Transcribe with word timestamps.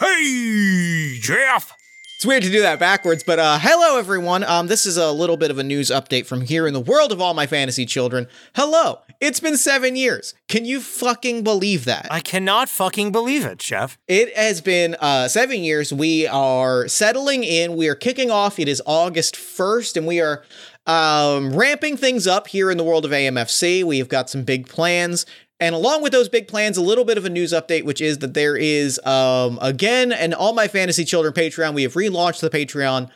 Hey, 0.00 1.18
Jeff. 1.20 1.72
It's 2.16 2.26
weird 2.26 2.42
to 2.42 2.50
do 2.50 2.62
that 2.62 2.80
backwards, 2.80 3.22
but 3.22 3.38
uh, 3.38 3.58
hello 3.60 3.96
everyone. 3.96 4.42
Um, 4.42 4.66
this 4.66 4.86
is 4.86 4.96
a 4.96 5.12
little 5.12 5.36
bit 5.36 5.52
of 5.52 5.58
a 5.58 5.62
news 5.62 5.88
update 5.88 6.26
from 6.26 6.40
here 6.40 6.66
in 6.66 6.74
the 6.74 6.80
world 6.80 7.12
of 7.12 7.20
all 7.20 7.32
my 7.32 7.46
fantasy 7.46 7.86
children. 7.86 8.26
Hello, 8.56 9.02
it's 9.20 9.38
been 9.38 9.56
seven 9.56 9.94
years. 9.94 10.34
Can 10.48 10.64
you 10.64 10.80
fucking 10.80 11.44
believe 11.44 11.84
that? 11.84 12.08
I 12.10 12.18
cannot 12.18 12.68
fucking 12.68 13.12
believe 13.12 13.44
it, 13.44 13.58
Jeff. 13.58 13.96
It 14.08 14.36
has 14.36 14.60
been 14.60 14.96
uh, 14.96 15.28
seven 15.28 15.62
years. 15.62 15.92
We 15.92 16.26
are 16.26 16.88
settling 16.88 17.44
in. 17.44 17.76
We 17.76 17.88
are 17.88 17.94
kicking 17.94 18.32
off. 18.32 18.58
It 18.58 18.68
is 18.68 18.82
August 18.86 19.36
1st, 19.36 19.98
and 19.98 20.06
we 20.06 20.20
are 20.20 20.44
um, 20.86 21.54
ramping 21.54 21.96
things 21.96 22.26
up 22.26 22.48
here 22.48 22.70
in 22.70 22.78
the 22.78 22.84
world 22.84 23.04
of 23.04 23.10
AMFC. 23.10 23.84
We've 23.84 24.08
got 24.08 24.28
some 24.28 24.42
big 24.42 24.68
plans. 24.68 25.24
And 25.60 25.74
along 25.74 26.02
with 26.02 26.12
those 26.12 26.28
big 26.28 26.48
plans, 26.48 26.76
a 26.76 26.82
little 26.82 27.04
bit 27.04 27.16
of 27.16 27.24
a 27.24 27.30
news 27.30 27.52
update, 27.52 27.84
which 27.84 28.00
is 28.00 28.18
that 28.18 28.34
there 28.34 28.56
is, 28.56 28.98
um, 29.06 29.58
again, 29.62 30.12
an 30.12 30.34
All 30.34 30.52
My 30.52 30.66
Fantasy 30.66 31.04
Children 31.04 31.32
Patreon. 31.32 31.74
We 31.74 31.84
have 31.84 31.94
relaunched 31.94 32.40
the 32.40 32.50
Patreon. 32.50 33.10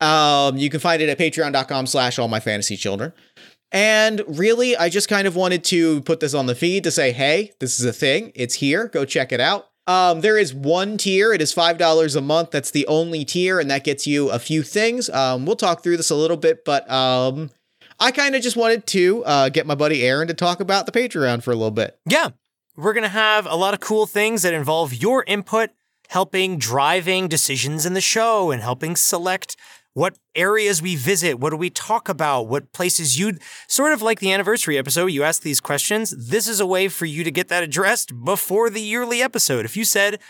Um, 0.00 0.58
you 0.58 0.68
can 0.68 0.80
find 0.80 1.00
it 1.00 1.08
at 1.08 1.18
patreon.com 1.18 1.86
slash 1.86 2.18
all 2.18 2.28
my 2.28 2.40
fantasy 2.40 2.76
children. 2.76 3.12
And 3.72 4.22
really, 4.26 4.76
I 4.76 4.88
just 4.88 5.08
kind 5.08 5.26
of 5.26 5.36
wanted 5.36 5.64
to 5.64 6.02
put 6.02 6.20
this 6.20 6.34
on 6.34 6.46
the 6.46 6.54
feed 6.54 6.84
to 6.84 6.90
say, 6.90 7.12
hey, 7.12 7.52
this 7.60 7.78
is 7.78 7.86
a 7.86 7.92
thing. 7.92 8.32
It's 8.34 8.54
here. 8.54 8.88
Go 8.88 9.04
check 9.04 9.32
it 9.32 9.40
out. 9.40 9.68
Um, 9.86 10.20
there 10.20 10.36
is 10.36 10.52
one 10.52 10.98
tier. 10.98 11.32
It 11.32 11.40
is 11.40 11.54
$5 11.54 12.16
a 12.16 12.20
month. 12.20 12.50
That's 12.50 12.72
the 12.72 12.86
only 12.88 13.24
tier, 13.24 13.60
and 13.60 13.70
that 13.70 13.84
gets 13.84 14.06
you 14.06 14.30
a 14.30 14.38
few 14.38 14.62
things. 14.62 15.08
Um, 15.10 15.46
we'll 15.46 15.56
talk 15.56 15.82
through 15.82 15.96
this 15.96 16.10
a 16.10 16.16
little 16.16 16.36
bit, 16.36 16.64
but 16.64 16.90
um, 16.90 17.50
I 17.98 18.10
kind 18.10 18.34
of 18.34 18.42
just 18.42 18.56
wanted 18.56 18.86
to 18.88 19.24
uh, 19.24 19.48
get 19.48 19.66
my 19.66 19.74
buddy 19.74 20.02
Aaron 20.02 20.28
to 20.28 20.34
talk 20.34 20.60
about 20.60 20.86
the 20.86 20.92
Patreon 20.92 21.42
for 21.42 21.50
a 21.50 21.56
little 21.56 21.70
bit. 21.70 21.98
Yeah, 22.08 22.30
we're 22.76 22.92
going 22.92 23.02
to 23.02 23.08
have 23.08 23.46
a 23.46 23.56
lot 23.56 23.74
of 23.74 23.80
cool 23.80 24.06
things 24.06 24.42
that 24.42 24.52
involve 24.52 24.92
your 24.92 25.24
input, 25.26 25.70
helping 26.08 26.58
driving 26.58 27.28
decisions 27.28 27.86
in 27.86 27.94
the 27.94 28.00
show 28.00 28.50
and 28.50 28.62
helping 28.62 28.96
select 28.96 29.56
what 29.94 30.18
areas 30.34 30.82
we 30.82 30.94
visit, 30.94 31.40
what 31.40 31.48
do 31.48 31.56
we 31.56 31.70
talk 31.70 32.10
about, 32.10 32.48
what 32.48 32.70
places 32.74 33.18
you'd 33.18 33.40
sort 33.66 33.94
of 33.94 34.02
like 34.02 34.20
the 34.20 34.30
anniversary 34.30 34.76
episode, 34.76 35.06
you 35.06 35.22
ask 35.22 35.40
these 35.40 35.58
questions. 35.58 36.10
This 36.10 36.46
is 36.46 36.60
a 36.60 36.66
way 36.66 36.88
for 36.88 37.06
you 37.06 37.24
to 37.24 37.30
get 37.30 37.48
that 37.48 37.62
addressed 37.62 38.12
before 38.22 38.68
the 38.68 38.82
yearly 38.82 39.22
episode. 39.22 39.64
If 39.64 39.74
you 39.74 39.86
said, 39.86 40.20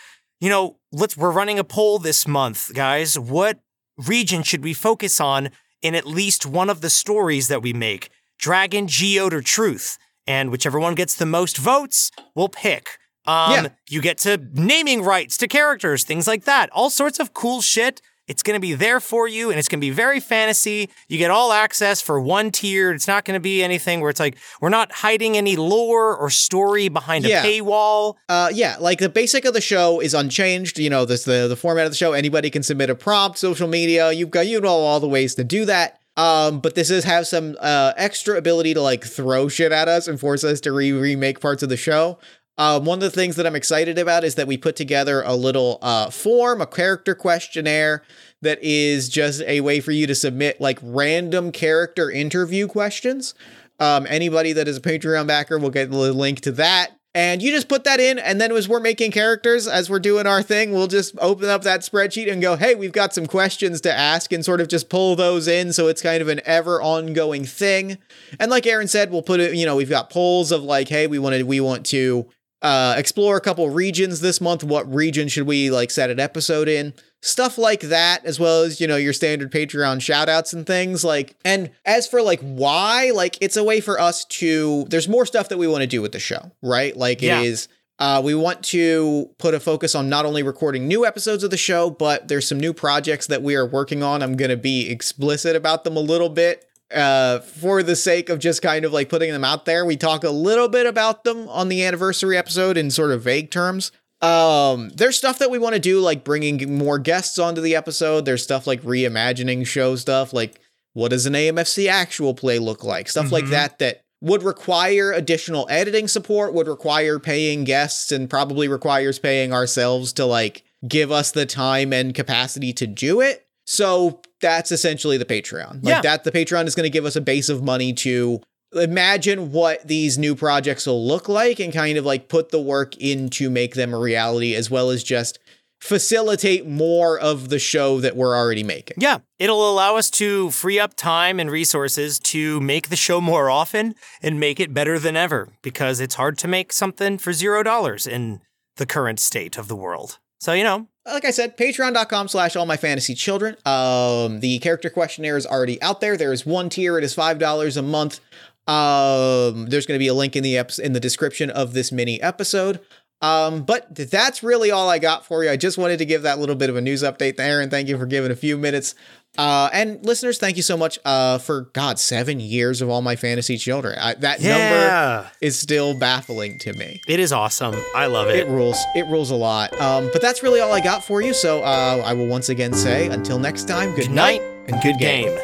you 0.41 0.49
know, 0.49 0.77
let's 0.93 1.17
we're 1.17 1.33
running 1.33 1.59
a 1.59 1.65
poll 1.65 1.99
this 1.99 2.29
month, 2.29 2.75
guys, 2.75 3.19
what 3.19 3.59
region 3.99 4.45
should 4.45 4.63
we 4.63 4.73
focus 4.73 5.21
on 5.21 5.51
in 5.83 5.95
at 5.95 6.07
least 6.07 6.47
one 6.47 6.71
of 6.71 6.81
the 6.81 6.91
stories 6.91 7.49
that 7.49 7.63
we 7.63 7.73
make? 7.73 8.11
Dragon, 8.39 8.87
Geode, 8.87 9.33
or 9.33 9.43
Truth. 9.43 9.99
And 10.27 10.51
whichever 10.51 10.79
one 10.81 10.95
gets 10.95 11.15
the 11.15 11.27
most 11.27 11.57
votes, 11.57 12.11
we'll 12.35 12.49
pick. 12.49 12.99
Um, 13.27 13.53
Yeah. 13.53 13.69
you 13.89 14.01
get 14.01 14.19
to 14.19 14.39
naming 14.55 15.03
rights 15.03 15.37
to 15.39 15.49
characters, 15.49 16.05
things 16.05 16.27
like 16.27 16.45
that. 16.45 16.69
All 16.71 16.91
sorts 16.91 17.19
of 17.21 17.33
cool 17.35 17.61
shit. 17.61 18.01
It's 18.29 18.43
going 18.43 18.57
to 18.57 18.61
be 18.61 18.75
there 18.75 18.99
for 19.01 19.29
you 19.29 19.51
and 19.51 19.59
it's 19.59 19.69
going 19.69 19.81
to 19.81 19.87
be 19.87 19.91
very 19.91 20.19
fantasy. 20.21 20.91
You 21.09 21.19
get 21.19 21.31
all 21.31 21.53
access 21.53 22.01
for 22.01 22.21
one 22.21 22.51
tier. 22.51 22.93
It's 22.93 23.07
not 23.07 23.25
going 23.25 23.35
to 23.37 23.41
be 23.41 23.63
anything 23.63 24.01
where 24.01 24.11
it's 24.11 24.19
like, 24.21 24.37
we're 24.61 24.69
not 24.69 24.91
hiding 24.93 25.37
any 25.37 25.57
lore 25.57 26.17
or 26.17 26.29
story 26.31 26.89
behind 26.89 27.25
Yeah. 27.25 27.43
a 27.43 27.47
paywall. 27.47 28.15
Uh, 28.29 28.51
yeah, 28.53 28.77
like 28.81 28.99
the 28.99 29.09
basic 29.09 29.45
of 29.45 29.55
the 29.55 29.61
show 29.61 30.01
is 30.01 30.13
unchanged. 30.15 30.79
You 30.79 30.91
know, 30.91 31.05
this 31.05 31.25
the 31.25 31.47
the 31.49 31.57
format 31.57 31.87
of 31.87 31.93
the 31.93 31.97
show. 31.97 32.13
Anybody 32.13 32.51
can 32.51 32.63
submit 32.63 32.91
a 32.91 32.95
prompt, 32.95 33.39
social 33.39 33.69
media. 33.69 34.11
You've 34.13 34.31
got 34.31 34.47
you 34.47 34.61
know 34.61 34.69
all 34.69 35.01
the 35.01 35.09
ways 35.09 35.35
to 35.37 35.45
do 35.45 35.65
that. 35.67 35.99
Um, 36.17 36.61
but 36.61 36.75
this 36.75 36.89
is 36.91 37.05
have 37.05 37.27
some 37.27 37.57
uh 37.61 37.93
extra 37.97 38.37
ability 38.39 38.73
to 38.75 38.81
like 38.81 39.05
throw 39.05 39.49
shit 39.49 39.71
at 39.71 39.87
us 39.87 40.09
and 40.09 40.19
force 40.19 40.45
us 40.45 40.61
to 40.63 40.73
re 40.73 40.91
remake 40.93 41.41
parts 41.41 41.63
of 41.63 41.69
the 41.69 41.77
show. 41.77 42.19
Um, 42.59 42.85
one 42.85 42.99
of 42.99 43.03
the 43.03 43.11
things 43.11 43.37
that 43.37 43.47
I'm 43.47 43.57
excited 43.57 43.99
about 43.99 44.25
is 44.25 44.37
that 44.37 44.47
we 44.47 44.57
put 44.57 44.77
together 44.77 45.23
a 45.23 45.35
little 45.35 45.79
uh 45.83 46.11
form, 46.11 46.61
a 46.61 46.67
character 46.67 47.15
questionnaire 47.15 48.03
that 48.43 48.59
is 48.63 49.09
just 49.09 49.43
a 49.43 49.61
way 49.61 49.81
for 49.81 49.93
you 49.93 50.07
to 50.07 50.15
submit 50.15 50.61
like 50.61 50.79
random 50.83 51.53
character 51.53 52.11
interview 52.11 52.67
questions. 52.67 53.35
Um, 53.79 54.07
anybody 54.09 54.53
that 54.55 54.69
is 54.69 54.79
a 54.79 54.81
Patreon 54.81 55.27
backer 55.27 55.59
will 55.59 55.71
get 55.71 55.91
the 55.91 56.13
link 56.13 56.41
to 56.41 56.53
that. 56.53 56.93
And 57.15 57.41
you 57.41 57.51
just 57.51 57.71
put 57.71 57.85
that 57.85 57.99
in, 57.99 58.19
and 58.19 58.39
then 58.39 58.53
as 58.53 58.69
we're 58.69 58.79
making 58.79 59.11
characters, 59.11 59.67
as 59.67 59.89
we're 59.89 60.01
doing 60.01 60.27
our 60.27 60.43
thing, 60.43 60.73
we'll 60.73 60.87
just 60.87 61.15
open 61.19 61.49
up 61.49 61.63
that 61.63 61.81
spreadsheet 61.81 62.31
and 62.31 62.43
go, 62.43 62.57
hey, 62.57 62.75
we've 62.75 62.93
got 62.93 63.15
some 63.15 63.25
questions 63.25 63.81
to 63.81 63.91
ask, 63.93 64.33
and 64.33 64.45
sort 64.45 64.61
of 64.61 64.69
just 64.69 64.91
pull 64.91 65.17
those 65.17 65.49
in. 65.49 65.73
So 65.73 65.89
it's 65.89 66.03
kind 66.03 66.21
of 66.21 66.29
an 66.29 66.43
ever 66.45 66.79
ongoing 66.83 67.47
thing. 67.47 67.97
And 68.39 68.51
like 68.51 68.67
Aaron 68.67 68.87
said, 68.87 69.11
we'll 69.11 69.23
put 69.23 69.41
it, 69.41 69.55
you 69.55 69.65
know, 69.65 69.77
we've 69.77 69.89
got 69.89 70.11
polls 70.11 70.53
of 70.53 70.63
like, 70.63 70.91
hey, 70.91 71.07
we 71.07 71.19
wanted, 71.19 71.47
we 71.47 71.59
want 71.59 71.87
to 71.87 72.29
uh, 72.67 72.95
explore 72.99 73.37
a 73.37 73.41
couple 73.41 73.71
regions 73.71 74.21
this 74.21 74.41
month. 74.41 74.65
What 74.65 74.93
region 74.93 75.29
should 75.29 75.47
we 75.47 75.71
like 75.71 75.93
set 75.93 76.11
an 76.11 76.19
episode 76.19 76.67
in? 76.67 76.95
Stuff 77.23 77.59
like 77.59 77.81
that, 77.83 78.25
as 78.25 78.41
well 78.41 78.63
as, 78.63 78.81
you 78.81 78.89
know, 78.89 78.97
your 78.97 79.13
standard 79.13 79.53
Patreon 79.53 80.03
shout 80.03 80.29
outs 80.29 80.53
and 80.53 80.67
things 80.67 81.05
like, 81.05 81.37
and 81.45 81.71
as 81.85 82.09
for 82.09 82.23
like 82.23 82.41
why, 82.41 83.13
like 83.15 83.39
it's 83.41 83.57
a 83.57 83.63
way 83.63 83.81
for 83.81 84.01
us 84.01 84.25
to, 84.27 84.85
there's 84.91 85.09
more 85.09 85.25
stuff 85.27 85.49
that 85.49 85.59
we 85.59 85.69
want 85.69 85.83
to 85.83 85.87
do 85.87 86.03
with 86.03 86.11
the 86.11 86.19
show, 86.19 86.51
right? 86.61 86.97
Like 86.97 87.23
it 87.23 87.27
Yeah. 87.27 87.41
is, 87.43 87.69
uh, 88.01 88.21
we 88.25 88.35
want 88.35 88.63
to 88.65 89.31
put 89.39 89.55
a 89.55 89.61
focus 89.61 89.95
on 89.95 90.09
not 90.09 90.27
only 90.27 90.43
recording 90.43 90.89
new 90.89 91.07
episodes 91.07 91.45
of 91.45 91.51
the 91.51 91.57
show, 91.57 91.89
but 91.89 92.29
there's 92.29 92.47
some 92.49 92.59
new 92.61 92.73
projects 92.75 93.29
that 93.29 93.43
we 93.43 93.55
are 93.55 93.65
working 93.67 94.03
on. 94.03 94.23
I'm 94.23 94.37
going 94.37 94.51
to 94.51 94.57
be 94.57 94.91
explicit 94.91 95.55
about 95.57 95.85
them 95.85 95.97
a 95.97 96.01
little 96.01 96.29
bit 96.29 96.66
uh 96.95 97.41
for 97.41 97.83
the 97.83 97.97
sake 97.97 98.29
of 98.29 98.39
just 98.39 98.63
kind 98.63 98.85
of 98.85 98.93
like 98.93 99.09
putting 99.09 99.33
them 99.33 99.45
out 99.45 99.65
there 99.65 99.85
we 99.85 99.97
talk 99.97 100.23
a 100.25 100.31
little 100.31 100.69
bit 100.69 100.87
about 100.87 101.25
them 101.25 101.49
on 101.49 101.69
the 101.69 101.85
anniversary 101.85 102.37
episode 102.37 102.77
in 102.77 102.91
sort 102.91 103.11
of 103.11 103.23
vague 103.23 103.51
terms. 103.51 103.91
Um 104.23 104.91
there's 104.91 105.17
stuff 105.19 105.39
that 105.41 105.51
we 105.51 105.59
want 105.59 105.75
to 105.75 105.81
do 105.81 106.01
like 106.01 106.25
bringing 106.25 106.79
more 106.79 106.99
guests 106.99 107.39
onto 107.39 107.61
the 107.61 107.77
episode. 107.77 108.25
There's 108.25 108.43
stuff 108.43 108.67
like 108.67 108.83
reimagining 108.83 109.67
show 109.67 109.97
stuff 109.97 110.33
like 110.33 110.61
what 110.95 111.09
does 111.11 111.27
an 111.27 111.35
amfc 111.35 111.89
actual 111.89 112.33
play 112.35 112.59
look 112.59 112.83
like? 112.83 113.09
Stuff 113.09 113.31
like 113.33 113.45
Mhm. 113.45 113.51
that 113.51 113.79
that 113.81 114.03
would 114.23 114.43
require 114.43 115.13
additional 115.13 115.67
editing 115.69 116.09
support 116.09 116.55
would 116.55 116.67
require 116.69 117.19
paying 117.19 117.65
guests 117.65 118.11
and 118.11 118.31
probably 118.31 118.67
requires 118.69 119.19
paying 119.19 119.53
ourselves 119.53 120.13
to 120.15 120.25
like 120.25 120.63
give 120.89 121.11
us 121.13 121.33
the 121.33 121.45
time 121.47 121.93
and 121.93 122.15
capacity 122.15 122.73
to 122.73 122.87
do 122.87 123.21
it 123.21 123.46
so 123.67 124.21
that's 124.41 124.71
essentially 124.73 125.17
the 125.19 125.25
patreon 125.25 125.83
like 125.85 125.93
Yeah. 125.97 126.01
that 126.03 126.25
the 126.25 126.33
patreon 126.33 126.67
is 126.67 126.75
going 126.75 126.85
to 126.85 126.91
give 126.91 127.05
us 127.05 127.17
a 127.17 127.21
base 127.21 127.49
of 127.49 127.63
money 127.63 127.93
to 127.95 128.41
imagine 128.73 129.53
what 129.53 129.87
these 129.87 130.19
new 130.19 130.35
projects 130.35 130.87
will 130.87 131.05
look 131.07 131.29
like 131.29 131.59
and 131.61 131.73
kind 131.73 131.97
of 131.99 132.05
like 132.05 132.29
put 132.29 132.51
the 132.51 132.61
work 132.61 132.97
in 132.99 133.29
to 133.31 133.49
make 133.51 133.75
them 133.75 133.95
a 133.95 133.99
reality 133.99 134.55
as 134.55 134.71
well 134.71 134.91
as 134.91 135.03
just 135.05 135.39
facilitate 135.81 136.67
more 136.67 137.19
of 137.19 137.49
the 137.49 137.59
show 137.59 138.01
that 138.01 138.17
we're 138.17 138.35
already 138.37 138.63
making 138.65 138.97
Yeah, 138.99 139.19
it'll 139.39 139.71
allow 139.71 139.97
us 139.97 140.11
to 140.11 140.51
free 140.51 140.81
up 140.81 140.95
time 140.97 141.39
and 141.39 141.51
resources 141.51 142.19
to 142.21 142.61
make 142.61 142.89
the 142.89 142.97
show 142.97 143.21
more 143.21 143.51
often 143.51 143.95
and 144.23 144.41
make 144.41 144.59
it 144.59 144.75
better 144.75 144.99
than 144.99 145.17
ever 145.17 145.51
because 145.63 146.01
it's 146.01 146.15
hard 146.17 146.39
to 146.39 146.49
make 146.49 146.73
something 146.73 147.19
for 147.19 147.33
zero 147.33 147.63
dollars 147.63 148.07
in 148.07 148.41
the 148.77 148.87
current 148.87 149.21
state 149.21 149.57
of 149.57 149.69
the 149.69 149.77
world. 149.77 150.19
So, 150.41 150.53
you 150.55 150.65
know, 150.65 150.89
like 151.07 151.25
I 151.25 151.31
said, 151.31 151.57
patreon.com 151.57 152.29
slash 152.29 152.57
all 152.57 152.67
my 152.67 152.77
fantasy 152.77 153.15
children. 153.15 153.57
Um, 153.65 154.41
the 154.41 154.59
character 154.61 154.91
questionnaire 154.91 155.37
is 155.37 155.47
already 155.47 155.81
out 155.83 156.01
there. 156.01 156.17
There 156.17 156.33
is 156.33 156.45
one 156.45 156.69
tier, 156.69 156.99
it 156.99 157.05
is 157.05 157.15
five 157.15 157.39
dollars 157.39 157.77
a 157.77 157.83
month. 157.83 158.21
Um, 158.67 159.67
there's 159.67 159.87
gonna 159.87 159.99
be 159.99 160.09
a 160.09 160.15
link 160.15 160.35
in 160.35 160.43
the 160.43 160.57
in 160.83 160.93
the 160.93 161.01
description 161.01 161.51
of 161.51 161.73
this 161.73 161.93
mini 161.93 162.21
episode. 162.21 162.81
Um, 163.23 163.63
but 163.65 163.95
that's 163.95 164.43
really 164.43 164.71
all 164.71 164.89
I 164.91 164.99
got 164.99 165.25
for 165.25 165.43
you. 165.43 165.51
I 165.51 165.57
just 165.57 165.79
wanted 165.79 165.99
to 165.99 166.05
give 166.05 166.23
that 166.23 166.39
little 166.39 166.55
bit 166.55 166.69
of 166.71 166.77
a 166.77 166.81
news 166.81 167.03
update 167.03 167.37
there, 167.37 167.61
and 167.61 167.71
thank 167.71 167.89
you 167.89 167.97
for 167.99 168.07
giving 168.07 168.31
a 168.31 168.37
few 168.37 168.59
minutes. 168.59 168.95
Uh, 169.39 169.69
and 169.73 170.03
listeners, 170.05 170.39
thank 170.39 170.57
you 170.57 170.63
so 170.63 170.77
much 170.79 170.99
uh, 171.05 171.37
for 171.39 171.63
God 171.75 171.99
seven 171.99 172.41
years 172.41 172.81
of 172.81 172.89
all 172.89 173.03
my 173.03 173.17
fantasy 173.17 173.59
children. 173.59 173.99
I, 173.99 174.15
that 174.15 174.41
number 174.43 175.31
is 175.43 175.59
still 175.59 175.99
baffling 175.99 176.59
to 176.61 176.73
me. 176.73 177.01
it 177.07 177.21
is 177.21 177.33
awesome. 177.33 177.75
I 177.95 178.07
love 178.07 178.29
It 178.29 178.41
it. 178.41 178.49
rules. 178.49 178.79
It 178.95 179.07
rules 179.07 179.31
a 179.31 179.35
lot. 179.37 179.79
Um, 179.81 180.09
but 180.13 180.23
that's 180.23 180.43
really 180.43 180.61
all 180.61 180.73
I 180.73 180.81
got 180.81 181.05
for 181.05 181.21
you. 181.21 181.35
So 181.35 181.63
uh, 181.63 182.03
I 182.05 182.15
will 182.15 182.27
once 182.29 182.49
again 182.49 182.73
say, 182.73 183.09
until 183.09 183.39
next 183.39 183.69
time, 183.69 183.91
good, 183.95 184.07
Good 184.07 184.11
night 184.13 184.41
and 184.69 184.81
good 184.83 184.99
game. 184.99 185.29
game. 185.35 185.39